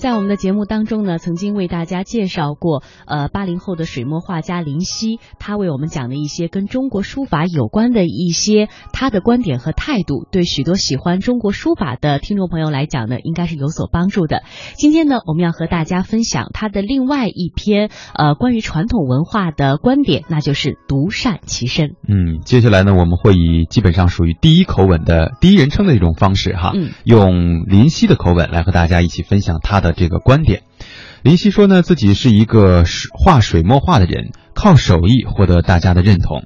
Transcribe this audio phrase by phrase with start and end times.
[0.00, 14.42] 在我们的节目当中呢，曾经为大家介绍过，呃，八零后的水墨画家林夕，他为我们讲的一些跟中国书法有关的一些他的观点和态度，对许多喜欢中国书法的听众朋友来讲呢，应该是有所帮助的。
[14.74, 21.90] 今天呢，我们要和大家分享他的另外一篇，呃，关于传统文化的观点，那就是独善其身。
[22.08, 30.62] 嗯，接下来呢，我们会以基本上属于第一口吻的第一人称的一种方式哈，嗯用林夕的口吻来和大家一起分享他的这个观点。
[31.22, 36.44] 林夕说呢，自己是一个画水墨画的人，靠手艺获得大家的认同。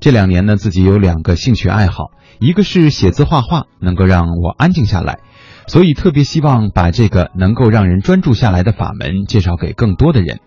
[0.00, 5.18] 这两年呢，自己有两个兴趣爱好，一个是写字画画，能够让我安静下来，
[5.66, 10.40] 所以特别希望把这个能够让人专注下来的法门介绍给更多的人。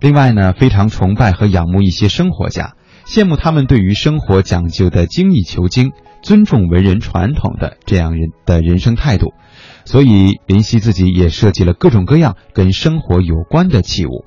[0.00, 2.74] 另外呢，非常崇拜和仰慕一些生活家，
[3.06, 5.92] 羡慕他们对于生活讲究的精益求精、
[6.26, 9.32] 尊重文人传统的这样人的人生态度。
[9.84, 14.24] 所以林夕自己也设计了各种各样跟生活有关的器物。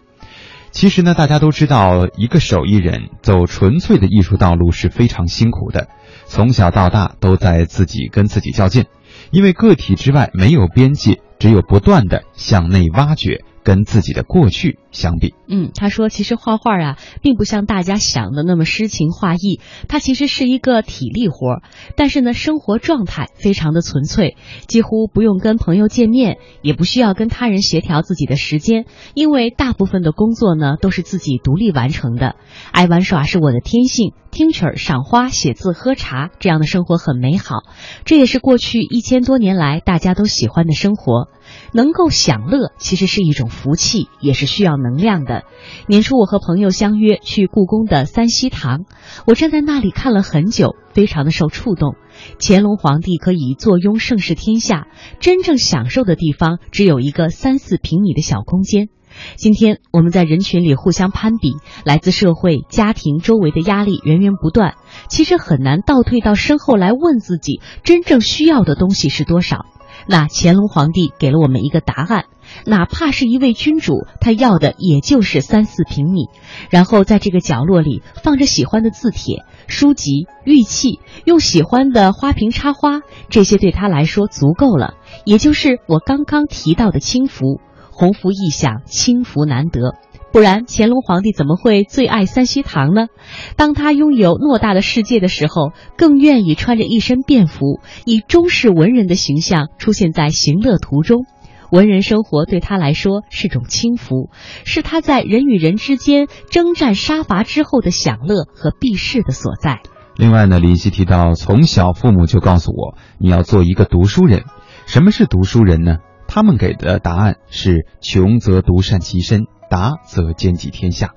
[0.71, 5.89] 其实呢，大家都知道，一个手艺人走纯粹的艺术道路是非常辛苦的，
[6.25, 8.85] 从小到大都在自己跟自己较劲，
[9.31, 15.33] 因为个体之外没有边界，只有不断的向内挖掘，跟自己的过去相比。
[15.47, 21.61] 嗯，他说，其实画画啊，并不像大家想的那么诗情画意，它其实是一个体力活儿。
[21.95, 24.37] 但是呢，生活状态非常的纯粹，
[24.67, 32.35] 几乎不用跟朋友见面，也不需要跟他人协调自己的时间，因为大部分的工作呢都是自己独立完成的。
[32.71, 37.63] 爱玩耍是我的天性，听曲儿、赏花、写字、喝茶，这样的生活很美好。
[38.05, 41.27] 这也是过去一千多年来大家都喜欢的生活。
[41.73, 45.43] 能够享乐，其实是一种福气，也是需要能量的。
[45.87, 48.85] 年初，我和朋友相约去故宫的三希堂，
[49.27, 51.95] 我站在那里看了很久，非常的受触动。
[52.39, 54.87] 乾隆皇帝可以坐拥盛世天下，
[55.19, 58.89] 真正享受的地方只有一个三四平米的小空间。
[59.35, 64.75] 今天我们在人群里互相攀比，来自社会、家庭周围的压力源源不断，
[65.09, 69.65] 其实很难倒退到身后来问自己真正需要的东西是多少。
[70.07, 72.25] 那乾隆皇帝给了我们一个答案，
[72.65, 76.27] 哪怕是一位君主，他要的也就是三四平米。
[76.69, 84.95] 然后在这个角落里放着喜欢的字帖、书籍、玉器，用喜欢的花瓶插花，这些对他来说足够了。
[85.25, 87.59] 也就是我刚刚提到的轻浮，
[87.91, 89.95] 鸿福异享，轻浮难得。
[90.31, 93.07] 不然，乾隆皇帝怎么会最爱三希堂呢？
[93.55, 101.25] 当他拥有偌大的世界的时候，更愿意穿着一身便服，以中式文人的形象出现在行乐途中。
[101.71, 104.29] 文人生活对他来说是种轻浮，
[104.65, 109.79] 是他在人与人之间征战杀伐之后的享乐和避世的所在。
[110.15, 114.43] 另外呢，林夕提到，从小父母就告诉我，你要做一个读书人。
[114.85, 115.97] 什么是读书人呢？
[116.27, 119.45] 他们给的答案是：穷则独善其身。
[119.69, 121.11] 达则兼济天下，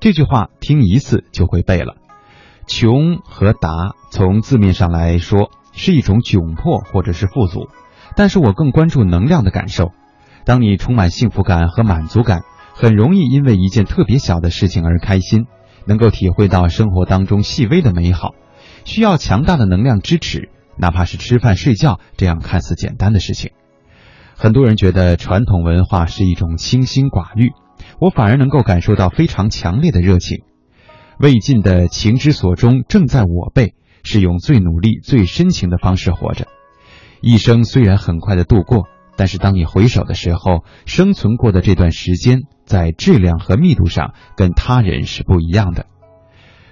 [0.00, 1.96] 这句话听一次就会背了。
[2.66, 7.68] 穷和达从字面上来说是一种窘迫或者是富足，
[8.16, 9.92] 但是我更关注能量的感受。
[10.44, 12.42] 当你充满幸福感和满足感，
[12.74, 15.46] 很容易因为一件特别小的事情而开心，
[15.86, 18.34] 能够体会到生活当中细微的美好。
[18.84, 23.52] 需要强大的能量支持，哪怕是吃饭睡觉这样看似简单的事情。
[24.36, 27.52] 很多人觉得传统文化是一种清心寡欲。
[27.98, 30.42] 我反而能够感受到非常强烈的热情，
[31.18, 36.46] 未尽的情之所钟正在我辈，是用最努力、最深情的方式活着。
[37.22, 38.86] 一生虽然很快的度过，
[39.16, 45.86] 但是当你回首的时候，生存过的这段时间，在质量和密度上跟他人是不一样的。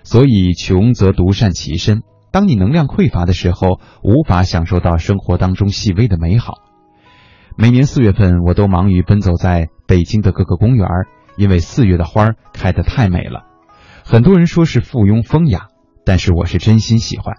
[0.02, 2.02] 所以，穷则独善其身。
[2.30, 6.58] 当你能量匮乏的时候，无法享受到生活当中细微的美好。
[7.56, 10.86] 每年四月份，我都忙于奔走在北京的各个公园，
[11.36, 13.44] 因为四月的花开得太美了。
[14.04, 15.68] 很多人说是附庸风雅，
[16.04, 17.36] 但是我是真心喜欢。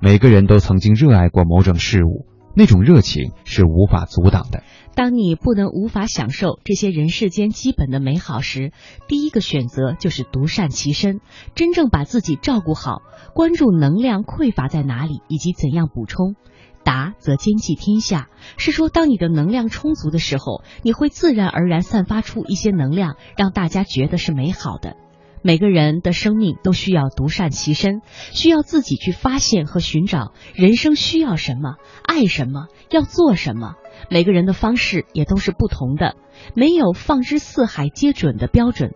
[0.00, 4.62] 每个人都曾经热爱过某种事物，那种热情是无法阻挡的。
[4.94, 8.72] 当你不能无法享受这些人世间基本的美好时，
[9.08, 11.20] 第一个选择就是独善其身，
[11.54, 13.00] 真正把自己照顾好，
[13.34, 16.34] 关注能量匮乏在哪里以及怎样补充。
[16.84, 24.96] 达则兼济天下，是说当你的能量充足的时候，你会自然而然散发出一些能量，让大家觉得是美好的。
[25.44, 28.00] 每个人的生命都需要独善其身，
[28.32, 33.74] 需要自己去发现和寻找人生需要什么，爱什么，要做什么。
[34.10, 36.16] 每个人的方式也都是不同的，
[36.54, 38.92] 没有放之四海皆准的标准。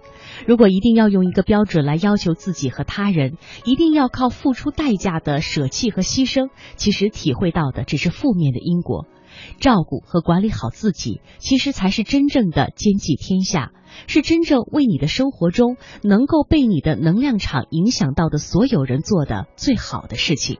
[0.47, 9.07] 如果一定要用一个标准来要求自己和他人，一定要靠付出代价的舍弃和牺牲，其实体会到的只是负面的因果。
[9.61, 13.73] 照顾和管理好自己，其实才是真正的兼济天下，
[14.07, 20.59] 是真正为你的生活中能够被你的能量场影响到的所有人做的最好的事情。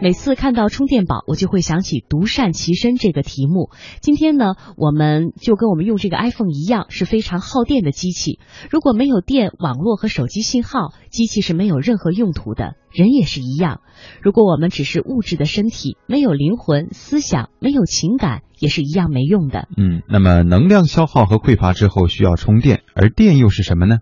[0.00, 3.70] 每次看到充电宝，我就会想起“独善其身”这个题目。
[4.00, 8.38] 今天呢，我们就跟我们用这个 iPhone 一样，是非常耗电的机器。
[8.70, 12.76] 如果没有电、网络和手机信号，机器是没有任何用途的。
[12.92, 13.80] 人也是一样，
[14.22, 19.66] 如果我们只是物质的身体，没有灵魂、思想，没有情感，也是一样没用的。
[19.76, 23.96] 嗯，那么能量消耗和匮乏之后需要充电，而电又是什么呢？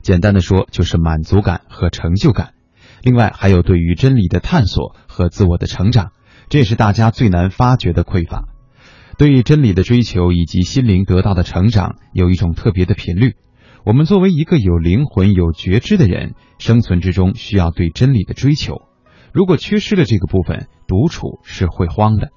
[0.00, 2.52] 简单的说，就是满足感和成就感。
[3.02, 6.12] 另外，还有对于真理的探索和自我的成长，
[6.48, 8.44] 这也是大家最难发掘的匮乏。
[9.16, 13.34] 对于真理的追求以及心灵得到的成长，有一种特别的频率。
[13.84, 18.82] 我们作为一个有灵魂、有觉知的人，生存之中需要对真理的追求。
[19.32, 22.28] 如果缺失了这个部分，独处是会慌的。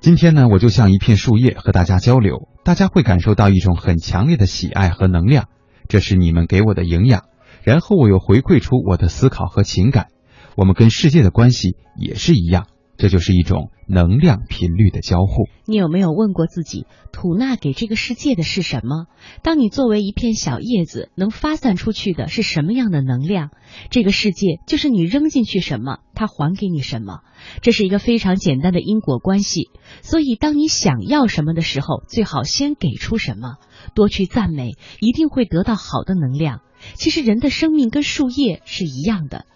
[0.00, 5.48] 今天呢，我就像一片树叶和大家交流，大家会感受到一种很强烈的喜爱和能量，
[5.88, 7.22] 这是你们给我的营养。
[7.62, 10.08] 然后我又回馈出我的思考和情感，
[10.56, 12.66] 我们跟世界的关系也是一样，
[12.96, 15.48] 这就是一种能量频率的交互。
[15.66, 19.06] 你有没有问过自己，吐纳给这个世界的是什么？
[19.42, 23.50] 当你作为一片小叶子，能发散出去的是什么样的能量？
[23.90, 27.20] 这个世界就是你扔进去什么，它还给你什么。
[27.60, 29.70] 这是一个非常简单的因果关系。
[30.02, 33.56] 所以，当你想要什么的时候，最好先给出什么，
[33.94, 36.60] 多去赞美，一定会得到好的能量。
[36.94, 39.46] 其实人的生命跟树叶是一样的。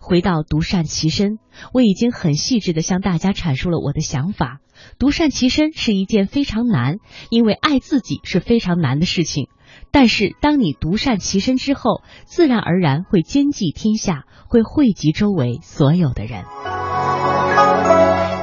[0.00, 1.38] 回到独善其身，
[1.72, 4.60] 我已经很细致的向大家阐述了我的想法。
[4.98, 6.96] 独善其身是一件非常难，
[7.30, 9.48] 因为爱自己是非常难的事情。
[9.90, 16.44] 但是当你独善其身之后，自然而然会兼济天下，会惠及周围所有的人。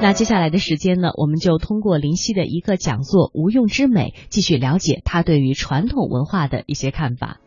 [0.02, 7.40] 那接下来的时间呢，我们就通过林夕的一个讲座《无用之美》，继续了解他对于传统文化的一些看法。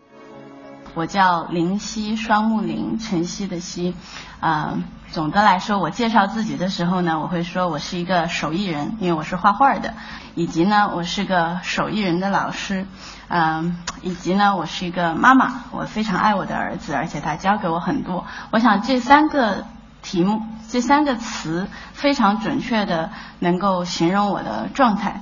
[0.96, 3.94] 我叫林夕，双木林，晨曦的曦。
[4.40, 4.78] 啊，
[5.12, 9.92] 总的来说，我介绍自己的时候呢，我会说我是一个手艺人，因为我是画画的，
[10.34, 12.86] 以及呢，我是个手艺人的老师，
[13.28, 18.24] 嗯，以及呢，我是一个妈妈，我非常爱我的儿子，而且他教给我很多。
[18.50, 19.66] 我想这三个
[20.00, 20.40] 题目，
[20.70, 23.10] 这三个词，非常准确的
[23.40, 25.20] 能够形容我的状态。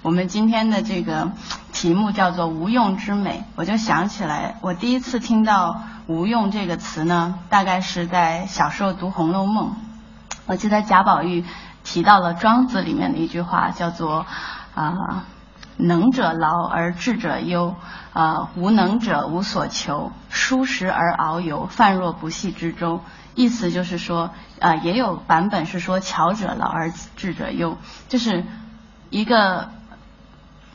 [0.00, 1.32] 我们今天的这个
[1.72, 9.70] 题目叫做“无用之美”，我就想起来，我第一次听到“无用”这个词呢，大概是在小时候读《红楼梦》。
[10.46, 11.44] 我记得贾宝玉
[11.82, 14.24] 提到了庄子里面的一句话，叫做
[14.74, 15.24] “啊，
[15.76, 17.74] 能者劳而智者忧，
[18.12, 23.00] 啊，无能者无所求，疏食而遨游，泛若不系之舟”。
[23.34, 24.30] 意思就是说，
[24.60, 27.76] 啊，也有版本是说“巧者劳而智者忧”，
[28.08, 28.44] 就是
[29.10, 29.70] 一个。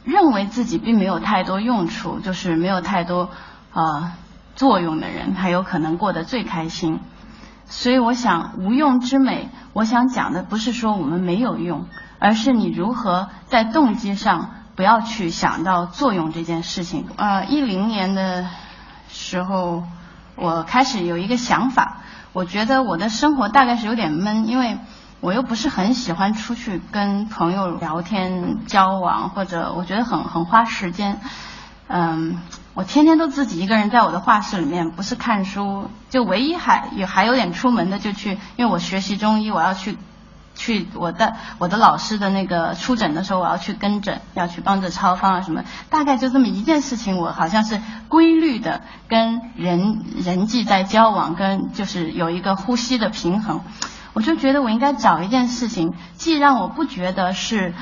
[0.04, 3.30] 认为自己并没有太多用处，就是没有太多
[3.74, 4.12] 呃
[4.56, 7.00] 作用的人，他有可能过得最开心。
[7.66, 11.88] 所以我想，无用之美，我想讲的不是说我们没有用，
[12.20, 17.06] 而是你如何在动机上不要去想到作用这件事情。
[17.16, 18.46] 呃，一零年的
[19.10, 19.84] 时候，
[20.36, 22.02] 我开始有一个想法，
[22.34, 24.78] 我觉得我的生活大概是有点闷，因为。
[25.24, 31.22] 我又不是很喜欢出去跟朋友聊天交往，或者我觉得很很花时间。
[31.88, 32.42] 嗯，
[32.74, 39.98] 我天天都自己一个人在我的画室里面，不是看书，就唯一还有还有点出门的，就去，因为我学习中医，我要去
[40.56, 53.62] 去我的我的老师的那个出诊的时候，我要去跟诊，要去帮着抄方啊什么，大概就这么一件事情，我好像是规律的跟人人际在交往，跟就是有一个呼吸的平衡。
[54.14, 57.74] 我就觉得我应该找一件事情，既让我不觉得是，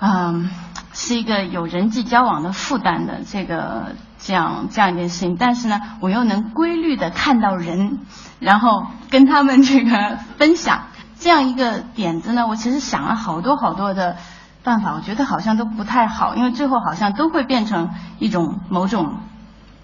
[0.00, 0.50] 嗯，
[0.92, 8.00] 是一个有人际交往的负担的这个这样这样一件事情，但是呢，我又能规律的看到人，
[8.38, 10.82] 然后跟他们这个分享
[11.18, 14.18] 这样一个点子呢，我其实想了好多好多的
[14.62, 17.88] 办法，我觉得好像都不太好，因为最后好像都会变成
[18.18, 19.20] 一种某种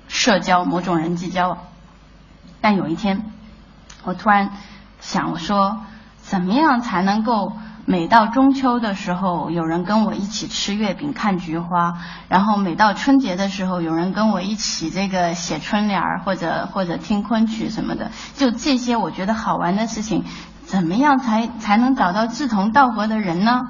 [0.06, 1.58] 社交、某种人际交往。
[2.60, 3.24] 但有一天，
[4.04, 4.50] 我突然。
[5.00, 5.80] 想说，
[6.18, 7.52] 怎么样才能够
[7.86, 11.94] 每到中秋的时候，有人跟我一起吃月饼、看菊花；
[12.28, 18.10] 然后每到春节的时候，有人跟我一起这个写春联儿，或者或者听昆曲什么的。
[18.34, 20.24] 就这些我觉得好玩的事情，
[20.66, 23.62] 怎么样才才能找到志同道合的人呢？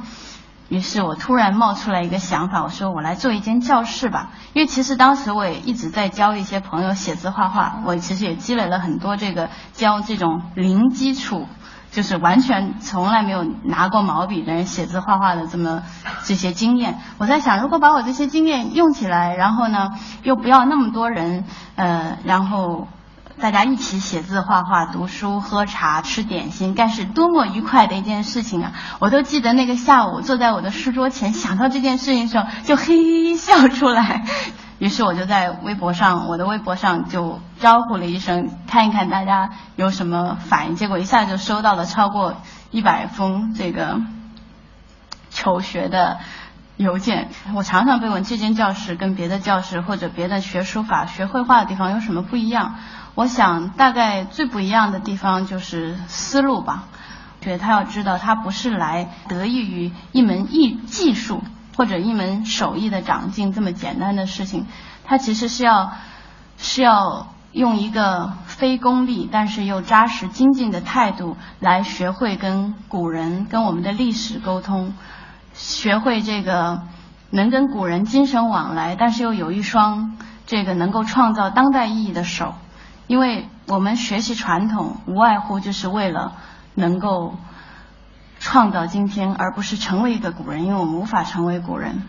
[0.68, 4.30] 于是我突然冒出来一个想法，我说我来做一间教室吧。
[4.52, 11.46] 因为其实当时我也一直在教一些朋友写字画画，我其实也积累了很多这个教这种零基础
[11.90, 15.82] 就是完全从来没有拿过毛笔的人写字画画的这么
[16.24, 16.98] 这些经验。
[17.16, 19.88] 我在想，如果把我这些经验用起来，然后呢，
[20.22, 21.44] 又不要那么多人，
[21.76, 22.88] 呃，然后
[23.40, 28.72] 大家一起写字、画画、读书、喝茶、吃点心，该是多么愉快的一件事情啊！
[28.98, 34.24] 我都记得那个下午坐在我的书桌前，想到这件事情的时候，就嘿嘿笑出来。
[34.78, 40.74] 于是我就在微博上，我的微博上就招呼了一声，看一看大家有什么反应。
[40.74, 42.36] 结果一下就收到了超过
[42.70, 44.00] 一百封这个
[45.30, 46.18] 求学的
[46.78, 47.28] 邮件。
[47.54, 52.76] 我常常被问这间教室跟别的教室或者别的学书法、学绘画的地方有什么不一样？
[53.14, 56.84] 我想大概最不一样的地方就是思路吧。
[57.42, 61.42] 觉得他要知道，他不是来得益于一门艺技术。
[61.76, 64.66] 或者一门手艺的长进这么简单的事情，
[65.04, 65.92] 他其实是要
[66.56, 74.92] 是要用一个非功利但是又扎实精进的态度来学会跟古人、跟我们的历史沟通，
[75.58, 76.80] 学会这个
[77.28, 82.54] 能跟古人精神往来，但是又有一双这个能够创造当代意义的手，
[83.06, 86.32] 因为我们学习传统无外乎就是为了
[86.74, 87.36] 能够。
[88.40, 92.02] 创造今天，而不是成为一个古人，因为我们无法成为古人。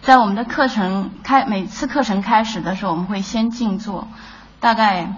[0.00, 4.08] 在我们的课程开每次课程开始的时候，我们会先静坐，
[4.60, 5.12] 大概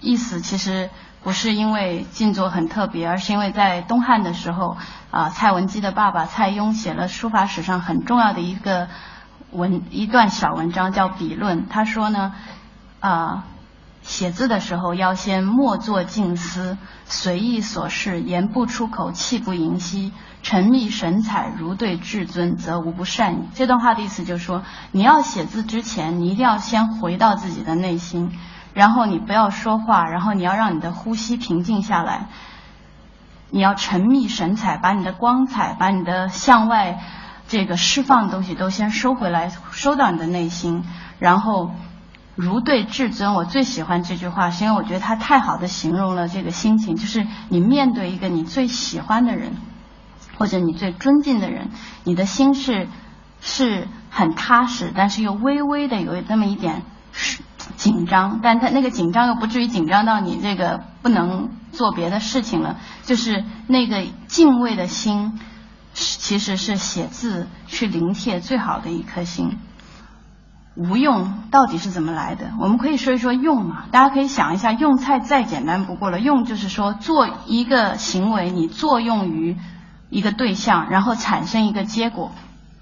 [0.00, 0.90] 意思其实
[1.26, 4.76] 不是因为静坐很特别，而是因为在东汉的时候，
[5.10, 8.86] 啊，蔡文姬的爸爸蔡邕写了书法史上很重要的一个
[9.50, 11.62] 文一段小文章，叫《笔论》。
[11.68, 12.32] 他说呢，
[13.00, 13.44] 啊。
[14.02, 20.12] 写字的时候要先默坐静思，随意所事，言不出口，气不盈息，
[20.44, 23.48] 沉溺神采，如对至尊，则无不善矣。
[23.56, 28.30] 这段话的意思就是说，你要写字之前，你一定要先回到自己的内心，
[28.76, 32.26] 然后你不要说话，然后你要让你的呼吸平静下来，
[33.48, 37.00] 你要沉溺神采，把你的光彩，把你的向外
[37.48, 40.84] 这个释放的东西都先收回来，收到你的内心，
[41.18, 41.70] 然后。
[42.38, 46.94] 如对至尊，我最喜欢这句话，是因为我觉得它太好的形容了这个心情。
[46.94, 49.52] 就是你面对一个你最喜欢的人，
[50.36, 51.70] 或者你最尊敬的人，
[52.04, 52.88] 你的心是
[53.40, 56.82] 是很踏实，但是又微微的有那么一点
[57.76, 58.40] 紧张。
[58.42, 62.76] 但他那个紧张又不至于紧张到你这个不能做别的事情了。
[63.04, 65.38] 就是那个敬畏的心，
[65.94, 69.58] 其实是写字去临帖最好的一颗心。
[70.74, 72.52] 无用到底是怎么来的？
[72.60, 73.84] 我们可以说一说用嘛。
[73.90, 76.20] 大家可以想一下，用菜再简单不过了。
[76.20, 79.56] 用就是说做一个行为，你作用于
[80.10, 82.30] 一个对象，然后产生一个结果，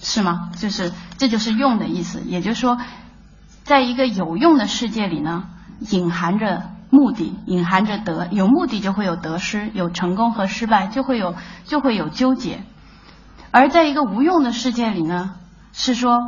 [0.01, 0.51] 是吗？
[0.59, 2.21] 就是这就是用的意思。
[2.27, 2.79] 也就是说，
[3.65, 5.45] 在一个有用的世界里呢，
[5.91, 8.29] 隐含着目的，隐含着得。
[8.31, 12.63] 有目的就会有得失，有成功和失败，就会有就会有纠结。
[13.51, 15.35] 而在一个无用的世界里呢，
[15.73, 16.19] 是说。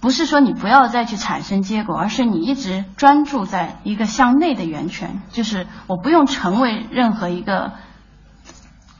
[0.00, 7.72] 不是说你不要再去产生结果，而是你一直专注在一个向内的源泉，就是我不用成为任何一个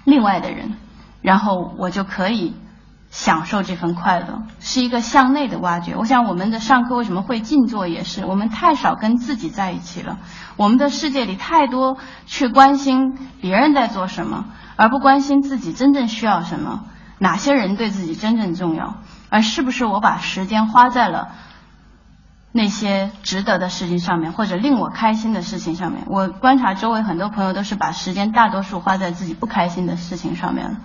[0.03, 0.75] 另外的人，
[1.23, 2.57] 然后我就可以
[3.11, 5.97] 享受这份快乐，是一个向内的挖掘。
[5.97, 10.19] 我想我们的上课为什么会静坐，也是我们太少跟自己在一起了。
[10.57, 11.97] 我们的世界里太多
[12.27, 14.47] 去关心别人在做什么，
[14.77, 16.85] 而不关心自己真正需要什么，
[17.19, 18.99] 哪些人对自己真正重要。
[19.31, 21.33] 而是不是我把时间花在了
[22.51, 26.05] 那些值得的事情上面，或者令我开心的事情上面？
[26.07, 30.79] 我观察周围很多朋友都是把时间大多数花在自己不开心的事情上面了。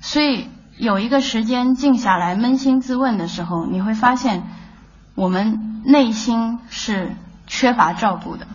[0.00, 4.42] 所以有一个时间静下来扪心自问的时候，你会发现
[5.14, 7.16] 我们内心是
[7.46, 8.46] 缺乏照顾的。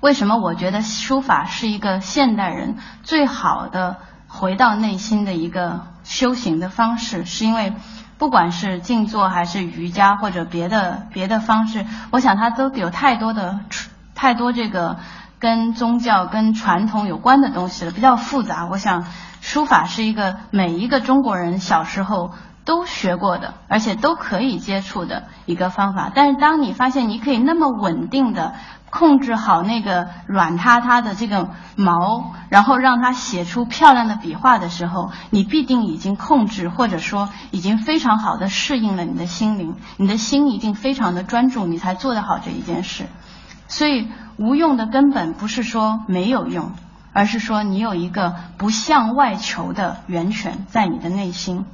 [0.00, 3.96] 为什么我觉得书法是一个现代人最好的
[4.28, 5.86] 回到内心的一个？
[6.04, 7.72] 修行的方式，是因为
[8.18, 13.60] 不管是静坐还是瑜伽或者别的别的方式，我想它都有太多的
[14.14, 14.98] 太多这个
[15.44, 18.66] 跟宗教跟传统有关的东西了，比较复杂。
[18.70, 19.04] 我想
[19.42, 22.30] 书法是一个每一个中国人小时候
[22.64, 26.10] 都学过的，而且都可以接触的一个方法。
[26.14, 28.54] 但是当你发现你可以那么稳定的。
[28.94, 43.06] 控制好那个软塌塌的这个毛，然后让它写出漂亮的笔画的时候，你必定已经控制，或者说已经非常好的适应了你的心灵，你的心一定非常的专注，你才做得好这一件事。
[43.68, 46.72] 所以无用的根本不是说没有用，
[47.12, 51.64] 而是说你有一个不向外求的源泉在你的内心。